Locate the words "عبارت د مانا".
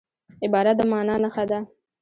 0.43-1.15